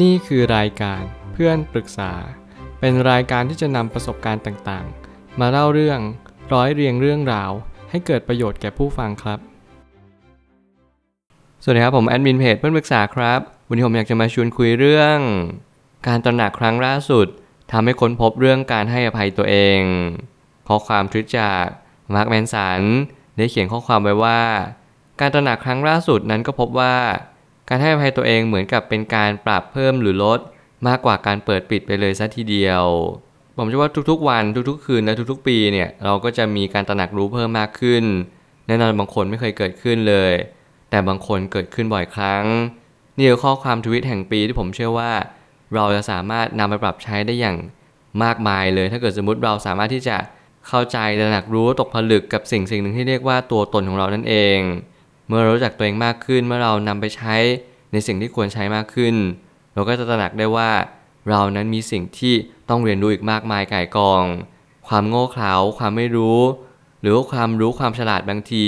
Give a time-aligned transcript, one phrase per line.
[0.00, 2.12] นี่คือรายการเพื่อนปรึกษา
[2.80, 6.00] เป็นรายการที่จะนำประสบการณ์ต่างๆ มาเล่าเรื่อง
[6.52, 7.50] ร้อยเรียงเรื่องราว
[7.90, 9.38] ให้เกิดประโยชน์แก่ผู้ฟังครับ
[11.62, 15.18] สวัสดีครับผมแอดมินเพจเพื่อนปรึกษาครับ วันนี้ผมอยากจะมาชวนคุยเรื่อง
[16.06, 17.26] การตระหนักครั้งล่าสุด
[17.72, 19.80] ทำให้ค้นพบเรื่องการให้อภัยตัวเอง
[20.68, 21.64] ข้อความทวิตจาก
[22.14, 22.80] มาร์คแมนสัน
[23.36, 24.40] ได้เขียนข้อความไว้ว่า
[25.20, 26.94] การตระหนักครั้งล่าสุดนั้นก็พบว่า
[27.74, 30.40] การให้อภัยตัวเองเหมือนกับเป็นการปรับเพิ่มหรือลด
[30.86, 32.84] มากกว่าการเปิดปิดไปเลยซะทีเดียว
[33.56, 38.04] ผมเชื่อว่าทุกๆ วันทุกๆ คืนและทุกๆ ปีเนี่ยเราก็จะมีการตระหนักรู้เพิ่มมากขึ้น
[38.66, 40.32] แน่นอนบางคนไม่เคยเกิดขึ้นเลย
[40.90, 42.44] แต่บางคนเกิดขึ้นบ่อยครั้ง
[43.16, 45.12] นี่คือข้อความทวิตแห่งปีที่ผมเชื่อว่า
[45.74, 47.56] เราจะสามารถนำไปปรับใช้ได้อย่าง
[48.22, 50.16] มากมายเลย ถ้าเกิดสมมติเราสามารถที่จะ
[50.68, 54.58] เข้าใจตระหนักรู้ตกผลึกกับสิ่งสิ่งหนึ่งที่เรียกว่าตัวตนของเรานั่นเอง
[55.32, 57.34] มื่อเรารู้จักตัวเองมากขึ้นเมื่อเรานำไปใช้
[57.92, 59.14] ในสิ่งที่ควรใช้มากขึ้น
[59.74, 60.70] เราก็จะตระหนักได้ว่า
[61.28, 62.34] เรานั้นมีสิ่งที่
[62.68, 64.24] ต้องเรียนรู้อีกมากมายก่ายกอง
[64.88, 66.40] ความโง่เขลาความไม่รู้
[67.00, 68.64] หรือว่าความรู้ความฉลาดบางที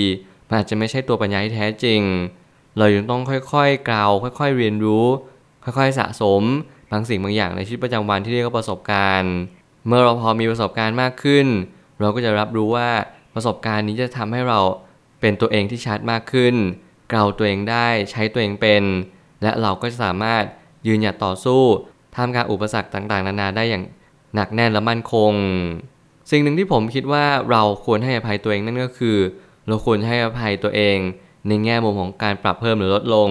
[0.48, 2.00] มันอาจจะไม่ใช่ตัวปัญญาที่แท้จริง
[2.78, 3.20] เรายังต้อง
[3.52, 5.04] ค่อยๆกล่าวค่อย ๆ เรียนรู้
[5.64, 6.42] ค่อยๆสะสม
[6.90, 9.34] บางสิ่งบางอย่างในชีวิตประจำวันที่เรียกว่าประสบการณ์
[9.86, 11.46] เมื่อเราพอมีประสบการณ์มากขึ้น
[12.00, 12.88] เราก็จะรับรู้ว่า
[13.34, 14.60] ประสบการณ์นี้จะทำให้เรา
[15.24, 16.54] เป็นตัวเองที่ชัดมากขึ้น
[17.10, 18.82] เกลาตัวเองได้ใช้ตัวเองเป็น
[19.42, 20.44] และเราก็จะสามารถ
[20.86, 21.62] ยืนหยัดต่อสู้
[22.14, 23.84] ท่ามกลางอุปสรรคต่างๆ นานาได้อย่าง
[24.34, 25.32] หนักแน่นและมั่นคง
[26.30, 29.16] สิ่งหนึ่งที่ผมคิดว่าเราควรให้อภัยตัวเองนั่นก็คือ
[29.66, 30.96] เราควรให้อภัยตัวเอง
[31.48, 33.30] ในแง่มุมของการปรับเพิ่มหรือลดลง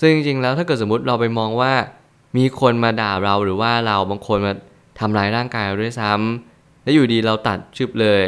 [0.00, 1.72] ซึ่งจริงๆแล้วถ้าเกิดสมมติเราไปมองว่า
[2.36, 4.52] มีคนมาด่าเราหรือว่าเราบางคนมา
[4.98, 8.22] ทำร้ายร่างกายเราด้วยซ้ำแล้วอยู่ดีเราตัดชึบเลย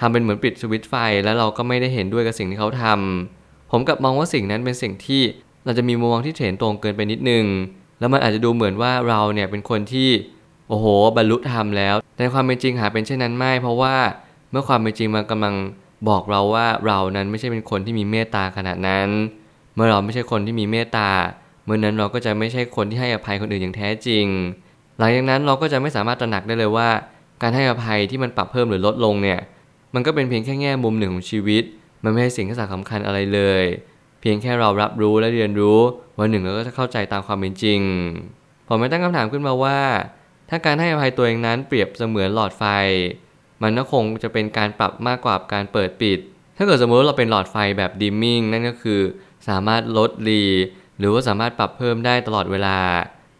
[0.00, 5.22] ทำเป็นเหมือนปิดสวิตช์ไฟ แล้วเราก็ไม่ได้เห็นด้วยกับสิ่งที่เขาทำผมกลับมองว่าสิ่งนั้นเป็นสิ่งที่
[5.64, 7.44] เราจะมีมุมมองที่เห็นตรงเกินไปนิดนึง
[7.98, 10.08] แล้วมันอาจจะดูเหมือนว่าเราเนี่ยเป็นคนที่
[10.68, 13.94] โอ้โหบรรลุธรรมแล้ว แต่ความเป็นจริงหาเป็นเช่นนั้นไม่ เพราะว่า
[14.50, 15.54] เมื่อความเป็นจริงมันกำลัง
[16.08, 19.08] บอกเราว่าเรานั้นไม่ใช่เป็นคนที่มีเมตตาขนาดนั้น
[19.74, 21.10] เมื่อเราไม่ใช่คนที่มีเมตตา
[21.64, 24.26] เมื่อนั้นเราก็จะไม่ใช่คนที่ให้อภัยคนอื่นอย่างแท้จริง
[24.98, 26.88] หลังจากนั้นเราก็จะไม่สามารถตระหนักได้เลยว่า
[27.42, 29.40] การให้อภัยที่มันปรับเพิ่มหรือลดลงเนี่ย
[29.94, 31.62] มันก็เป็นเพียงแค่แง่มุมหนึ่งของชีวิต
[32.04, 33.64] มันไม่ใช่สิ่งที่สำคัญอะไรเลย
[34.20, 35.78] เพียงแค่เรารับรู้และเรียนรู้
[36.18, 37.80] วันหนึ่งเราก็จะเข้าใจตามความเป็นจริง
[38.68, 39.78] ผมไม่ตั้งคำถามขึ้นมาว่า
[40.50, 42.64] ถ้าการให้อภัยตัวเองนั้นเปรียบเสมือนหลอดไฟ
[43.62, 46.18] มันก็คงจะเป็นการปรับมากกว่าการเปิดปิด
[46.56, 49.00] ถ้าเกิดสมมติเราเป็นหลอดไฟแบบดิมมิ่งนั่นก็คือ
[49.48, 50.42] สามารถลดรี
[50.98, 52.78] หรือว่าสามารถปรับเพิ่มได้ตลอดเวลา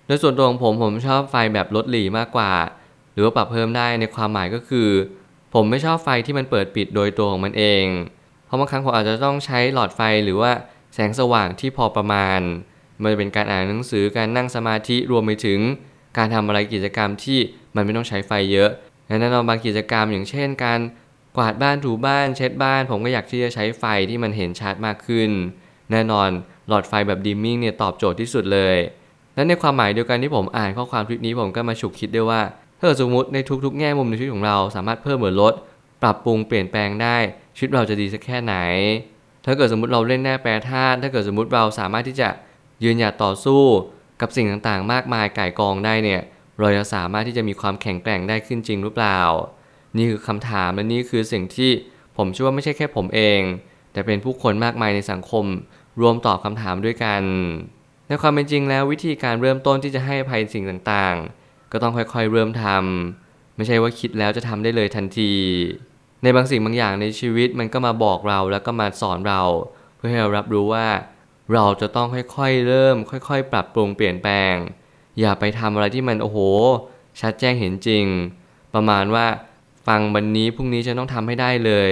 [0.06, 2.52] โดยส่วนตัวของผมผมชอบไฟแบบลดหลีมากกว่า
[3.12, 4.88] หรือว่าปรับเพิ่มได้ในความหมายก็คือ
[5.54, 7.84] ผมไม่ชอบไฟที่มันเปิดปิดโดยตัวของมันเอง
[8.46, 10.52] เพราะบางครั้งผมอาจจะต้องใช้หลอดไฟหรือว่า
[10.94, 12.40] แสงสว่างที่พอประมาณ
[13.02, 15.60] มันจะเป็นการอ่านหนังสือการนั่งสมาธิรวมไปถึง
[16.16, 17.38] การทำอะไรกิจกรรมที่
[17.74, 18.70] มันไม่ต้องใช้ไฟเยอะ
[19.06, 20.80] แน่นอนบางกิจกรรมอย่างเช่น การ
[21.36, 25.30] กวาดบ้านถูบ้านเช็ดบ้าน ผมก็อยากที่จะใช้ไฟที่มันเห็นชัดมากขึ้น
[25.90, 26.28] แน่นอน
[26.68, 28.76] หลอดไฟแบบดิมมิ่งเนี่ยตอบโจทย์ที่สุดเลย
[29.34, 32.40] และในความหมายเดียวกันที่ผมอ่านข้อความคลิปนี้ผมก็มาฉุกคิดด้วยว่า
[32.86, 35.54] ถ้าสมมติในทุกๆ แง่มุมในชีวิตของเราสามารถเพิ่มหรือลด
[36.02, 37.16] ปรับปรุงเปลี่ยนแปลงได้
[37.56, 38.54] ชีวิตเราจะดีสักแค่ไหน
[39.44, 42.28] ถ้าเกิดสมมติเราเล่นแน่แปรธาตุถ้าเกิดสมมติเราสามารถที่จะ
[42.84, 43.62] ยืนหยัดต่อสู้
[44.20, 46.20] กับสิ่งต่างๆ มากมายก่ายกองได้เนี่ย
[46.58, 49.20] เราจะสามารถที่จะมีความแข็งแกร่งได้ขึ้นจริงหรือเปล่า
[49.96, 51.70] นี่คือคำถามและนี่คือสิ่งที่
[52.16, 53.40] ผมเชื่อว่าไม่ใช่แค่ผมเอง
[53.92, 55.44] แต่เป็นผู้คนมากมายในสังคม
[56.00, 57.22] รวมตอบคำถามด้วยกัน
[58.08, 61.43] ในความเป็นจริงแล้ววิธีการเริ่มต้นที่จะให้ภัยสิ่งต่างๆ
[61.74, 65.32] ก็ต้องค่อยๆเริ่มทำไม่ใช่ว่าคิดแล้วจะทำได้เลยทันที
[66.22, 69.42] ในบางสิ่งบางอย่างในชีวิตมันก็มาบอกเราแล้วก็มาสอนเรา
[69.96, 70.86] เพื่อให้เรารับรู้ว่า
[71.52, 74.54] เราจะต้องค่อยๆเริ่ม ค่อย ๆ ปรับปรุงเปลี่ยนแปลง
[75.20, 76.38] อย่าไปทำอะไรที่มันโอ้โห
[77.20, 78.04] ชัดแจ้งเห็นจริง
[78.74, 79.26] ประมาณว่า
[79.86, 81.90] ฟังวันนี้พรุ่งนี้ฉันต้องทำให้ได้เลย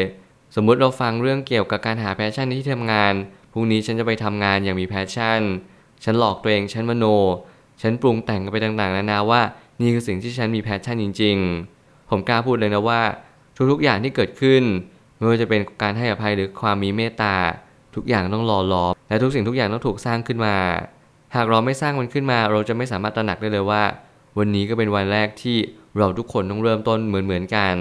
[0.56, 3.12] สมมุติเราฟังเรื่องเกี่ยวกับการหา passion ในที่ทำงาน
[3.53, 5.40] พรุ่งนี้ฉันจะไปทำงานอย่างมี passion
[6.04, 7.04] ฉันหลอกตัวเอง ฉันมโน
[7.82, 9.43] ฉันปรุงแต่งกันไปต่างๆ นานาว่า
[9.80, 11.36] นี่คือสิ่งที่ฉันมี passion จริง
[11.74, 13.00] ๆ ผมกล้าพูดเลยนะว่า
[13.70, 14.62] ทุกๆอย่างที่เกิดขึ้น
[15.16, 17.34] ไม่ว่าจะเป็นการให้อภัยหรือความมีเมตตา
[17.94, 20.56] ทุกอย่างต้องรอรอและทุกสิ่งทุกอย่างต้องถูกสร้างขึ้นมา
[21.36, 23.82] หากเราไม่สร้างมันขึ้นมา เราจะไม่สามารถตระหนักได้เลยว่า
[24.38, 25.56] วันนี้ก็เป็นวันแรกที่
[25.98, 27.75] เราทุกคนต้องเริ่มต้นเหมือนๆกัน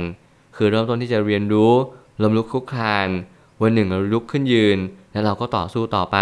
[0.55, 1.71] คือเริ่มต้นที่จะเรียนรู้
[2.21, 3.07] ล้มลุกคลุกคลาน
[3.61, 4.77] วันหนึ่งเราลุกขึ้นยืน
[5.11, 6.17] และเราก็ต่อสู้ต่อไป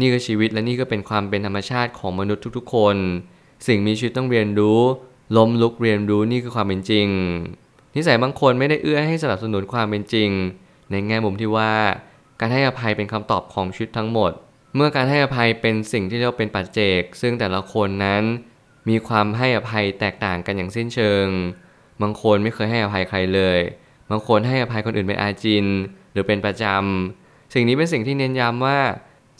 [0.00, 2.96] นี่คือชีวิตและนี่ก็เป็นความเป็นธรรมชาติของมนุษย์ทุกๆ คน
[3.66, 4.80] สิ่งมีชีวิตต้องเรียนรู้
[5.36, 7.08] ล้มลุกเรียนรู้นี่คือความเป็นจริง
[7.94, 10.30] นิสัยบางคนไม่ได้เอื้อให้สนับสนุนความเป็นจริง
[10.90, 11.72] ในแง่มุมที่ว่า
[12.40, 14.32] การให้อภัยเป็นคำตอบของชีวิตทั้งหมด
[14.74, 18.22] เมื่อการให้อภัยเป็นสิ่งที่เรียกว่าเป็นปัจเจก ซึ่งแต่ละคนนั้น
[18.88, 21.26] มีความให้อภัยแตกต่างกันอย่างสิ้นเชิง
[22.02, 23.60] บางคนไม่เคยให้อภัยใครเลย
[24.10, 25.66] บางคนให้อภัยคนอื่นเป็นอาจิน
[26.12, 28.78] หรือเป็นประจำสิ่งนี้เป็นสิ่งที่เน้นย้ำว่า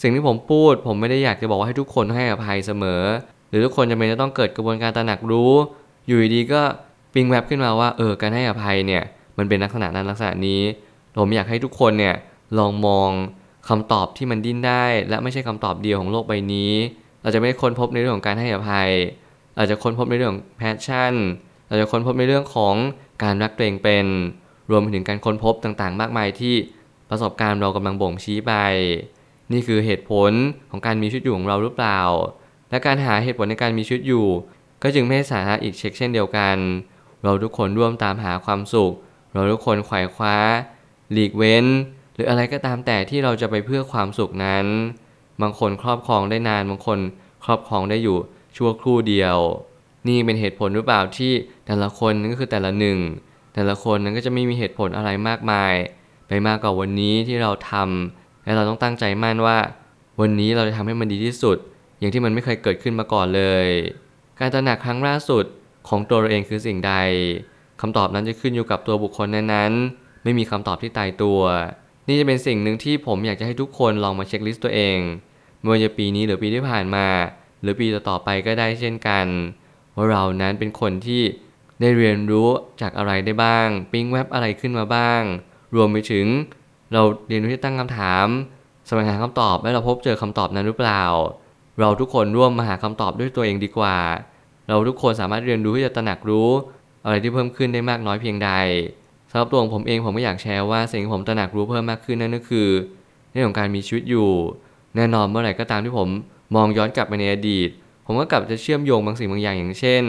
[0.03, 3.03] สิ่งที่ผมพูดผมไม่ได้อยากจะบอกว่าให้ทุกคนให้อภัยเสมอ
[3.49, 5.53] หรือทุกคนจะเป็นจะต้องเกิดกระบวนการตระหนักรู้
[6.07, 6.63] อยู่ดีก็
[7.15, 9.03] ปิ๊งแวบขึ้นมาว่าเออการให้อภัยเนี่ย
[9.39, 10.63] มันเป็นลักษณะนั้นลักษณะนี้
[11.17, 12.15] ผมอยากให้ทุกคนเนี่ย
[12.59, 13.11] ลองมอง
[13.69, 16.73] คำตอบที่มันดิ้นได้ และไม่ใช่คำตอบเดียวของโลกใบนี้
[17.23, 18.91] เราจะไม่ค้นพบในเรื่องของการให้อภัย
[19.57, 21.15] เราจะค้นพบในเรื่องของ passion
[21.69, 22.75] เราจะค้นพบในเรื่องของ
[23.23, 24.07] การรักตัวเองเป็น
[24.71, 26.55] รวมไปถึงการค้นพบต่างๆ มากมายที่
[27.11, 28.53] ประสบการณ์เรากำลังบ่งชี้ไป
[29.53, 30.33] นี่คือเหตุผล
[30.71, 32.01] ของการมีชีวิตอยู่ของเราหรือเปล่า
[32.71, 34.27] และการหาเหตุผลในการมีชีวิตอยู่
[34.83, 36.57] ก็จึงไม่ใช่สาระอีกเช็คเช่นเดียวกัน
[37.23, 38.93] เราทุกคนร่วมตามหาความสุข
[39.33, 40.37] เราทุกคนไขว่คว้า
[41.13, 41.67] หลีกเว้น
[42.15, 44.67] หรืออะไรก็ตามแต่ที่เราจะไปเพื่อความสุขนั้น
[45.43, 46.99] บางคนครอบครองได้นานบางคน
[47.45, 48.19] ครอบครองได้อยู่
[48.57, 49.39] ชั่วครู่เดียว
[50.09, 51.33] นี่เป็นเหตุผลหรือเปล่าที่
[51.67, 52.99] แต่ละคนนั้นก็คือแต่ละหนึ่ง
[53.55, 55.75] แต่ละคนนั้นก็จะไม่มีเหตุผลอะไรมากมาย
[56.29, 59.59] ไปมากกว่าวันนี้ที่เราทำและเราต้องตั้งใจมั่นว่า
[60.21, 61.57] วันนี้เราจะทำให้มันดีที่สุด
[61.99, 63.67] อย่างที่มันไม่เคยเกิดขึ้นมาก่อนเลย
[64.39, 65.45] การตระหนักครั้งล่าสุด
[65.89, 66.95] ของตัวเราเองคือสิ่งใด
[67.81, 71.41] คำตอบนั้นจะขึ้นอยู่กับตัวบุคคลนั้นๆ ไม่มีคำตอบที่ตายตัว
[72.09, 74.99] นี่จะเป็นสิ่งหนึ่งที่ผมอยากจะให้ทุกคนลองมาเช็คลิสต์ตัวเอง
[75.59, 77.07] ไม่ว่าจะปีนี้หรือปีที่ผ่านมา
[77.63, 79.27] หรือปีต่อๆไปก็ได้เช่นกัน
[79.97, 81.23] ว่าเรานั้นเป็นคนที่
[81.81, 82.49] ได้เรียนรู้
[82.81, 85.23] จากอะไรได้บ้าง ปิ๊งแวบอะไรขึ้นมาบ้าง
[85.75, 86.27] รวมไปถึง
[86.93, 88.27] เราเรียนรู้ที่ตั้งคำถาม
[88.87, 91.03] แสวงหาคำตอบและเราพบเจอคำตอบนั้นหรือเปล่า
[91.81, 93.97] เราทุกคนร่วมมาหาคำตอบด้วยตัวเองดีกว่า
[94.69, 96.49] เราทุกคนสามารถเรียนรู้ที่จะตระหนักรู้
[97.05, 98.51] อะไรที่เพิ่มขึ้นได้มากน้อยเพียงใด
[99.31, 102.69] สำหรับตัวของผมเองผมก็อยากแชร์ว่าสิ่งที่ผมตระหนักรู้เพิ่มมากขึ้นนั่นก็คือ
[103.33, 104.31] เรื่องของการมีชีวิตอยู่
[104.97, 106.09] แน่นอนเมื่อไหร่ก็ตามที่ผม
[106.55, 107.69] มองย้อนกลับไปในอดีต
[108.07, 110.05] ผมก็กลับจะเชื่อมโยงบางสิ่งบางอย่างอย่างเช่น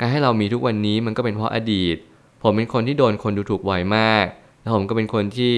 [0.00, 1.96] การให้เรามีทุกวันนี้มันก็เป็นเพราะอดีต
[2.42, 4.24] ผมเป็นคนที่โดนคนดูถูกบ่อยมาก
[4.60, 5.54] แล้วผมก็เป็นคนที่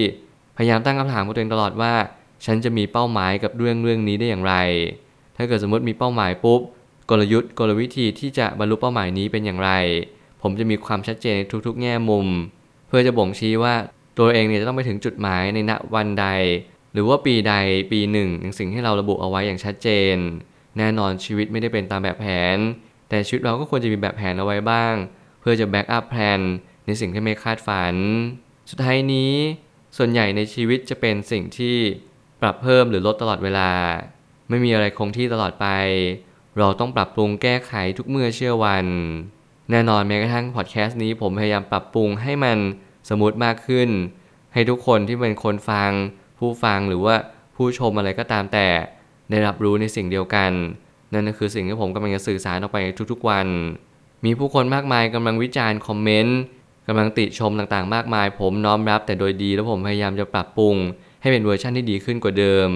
[0.57, 1.93] พยายามตั้งคำถามกับตัวเองตลอดว่า
[2.45, 4.55] ฉันจะมีเป้าหมายกับเรื่องเรื่องนี้ได้อย่างไร
[5.37, 6.61] ถ้าเกิดสมมติมีเป้าหมายปุ๊บ
[7.09, 9.71] กลยุทธ์กลวิธีที่จะบรรลุเป้าหมายนี้เป็นอย่างไร
[10.41, 12.27] ผมจะมีความชัดเจนในทุกๆ แง่มุม
[12.87, 13.73] เพื่อจะบ่งชี้ว่า
[14.19, 16.27] ตัวเองเนี่ยจะต้องไปถึงจุดหมายในณวันใด
[16.93, 17.53] หรือว่าปีใด
[17.91, 20.15] ปีหนึ่งอย่างสิ่งที่เราระบุเอาไว้อย่างชัดเจน
[20.77, 22.25] แน่นอนชีวิตไม่ได้เป็นตามแบบแผ
[22.55, 22.57] น
[23.09, 24.93] แต่ชีวิตเราก็ควรจะมีแบบแผนเอาไว้บ้าง
[25.39, 26.39] เพื่อจะแบ็กอัพแผน
[26.85, 27.95] ในสิ่งที่ไม่คาดฝัน
[28.69, 29.33] สุดท้ายนี้
[29.97, 31.75] ส่วนใหญ่ในชีวิตจะเป็นสิ่งที่
[32.41, 33.69] ปรับเพิ่มหรือลดตลอดเวลา
[34.49, 35.67] ไม่มีอะไรคงที่ตลอดไป
[36.57, 38.85] เราต้องปรับปรุงแก้ไขทุกเมื่อเชื่อวัน
[39.71, 42.57] แน่นอนแม้กระทั่งพอดแคสต์นี้ผมพยายามปรับปรุงให้มัน
[43.09, 43.89] smooth มากขึ้น
[44.53, 45.91] ให้ทุกคนที่เป็นคนฟัง
[46.39, 47.15] ผู้ฟังหรือว่า
[47.55, 48.67] ผู้ชมอะไรก็ตามแต่
[49.29, 50.51] ได้รับรู้ในสิ่งเดียวกัน
[51.13, 52.79] นั่นก็คือสิ่งที่ผมกำลังจะสื่อสารออกไป
[53.11, 53.47] ทุกๆวัน
[54.25, 56.39] มีผู้คนมากมายกำลังวิจารณ์คอมเมนต์
[56.87, 60.75] กำลังติชมต่างๆ มากมาย ผมน้อมรับแต่โดยดี แล้วผมพยายามจะปรับปรุง
[61.21, 62.69] ให้เป็นเวอร์ชั่นที่ดีขึ้นกว่าเดิม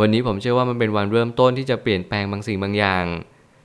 [0.00, 3.04] วันนี้ผมเชื่อว่ามันเป็นวันเริ่มต้นที่จะเปลี่ยนแปลงบางสิ่งบางอย่าง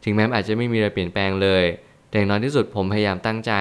[0.03, 1.63] ถึงแม้อาจจะไม่มีอะไรเปลี่ยนแปลงเลย
[2.09, 3.53] แต่อย่างน้อยที่สุดผมพยายามตั้งใจ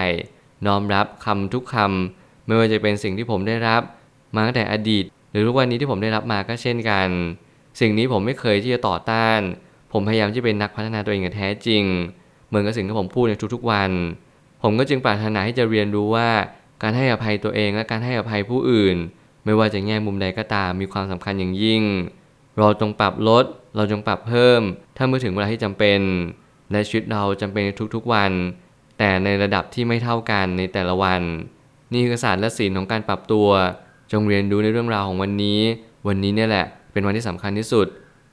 [0.66, 3.82] น้อมรับคำทุกคำไม่ว่าจะเป็นสิ่งที่ผมได้รับ
[4.34, 7.08] มาตั้งแต่อดีต หรือทุกวันนี้ที่ผมได้รับมาก็เช่นกัน
[7.80, 9.40] สิ่งนี้ผมไม่เคยที่จะต่อต้าน
[9.92, 11.84] ผมพยายามที่เป็นนักพัฒนาตัวเองอย่างแท้จริง
[12.48, 13.90] เหมือนกับสิ่งที่ผมพูดในทุกๆวัน
[14.62, 16.28] ผมก็จึงปรารถนาที่จะเรียนรู้ว่า
[16.82, 18.96] การให้อภัยตัวเองและการให้อภัยผู้อื่น
[19.44, 21.82] ไม่ว่าจะแง่มุมใดก็ตามมีความสำคัญอย่างยิ่ง
[22.58, 23.44] เราจงปรับลด
[23.76, 24.60] เราจงปรับเพิ่ม
[24.96, 26.00] ถ้าเมื่อถึงเวลาที่จำเป็น
[26.72, 28.32] และชีวิตเราจำเป็นในทุกๆวัน
[28.98, 31.22] แต่ในระดับที่ไม่เท่ากันในแต่ละวัน
[31.92, 33.48] นี่คือศาสตร์และศิลของการปรับตัว
[34.12, 35.60] จงเรียนรู้ในเรื่องราวของวันนี้
[36.08, 37.86] วันนี้เนี่ยแหละ เป็นวันที่สำคัญที่สุด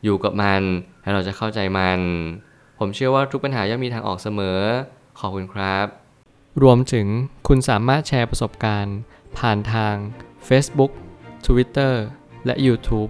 [0.04, 0.62] อยู่กับมัน
[1.01, 2.00] แล้เราจะเข้าใจมัน
[2.80, 4.60] ผมเชื่อว่าทุกปัญหาย่อมมีทางออกเสมอ
[5.20, 5.86] ขอบคุณครับ
[6.63, 7.08] รวมถึง
[7.48, 8.98] คุณสามารถแชร์ประสบการณ์
[9.38, 9.96] ผ่านทาง
[10.48, 10.92] Facebook
[11.46, 11.94] Twitter
[12.46, 13.10] และ YouTube